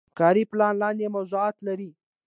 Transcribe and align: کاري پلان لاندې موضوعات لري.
کاري 0.19 0.43
پلان 0.51 0.73
لاندې 0.81 1.07
موضوعات 1.15 1.55
لري. 1.67 1.89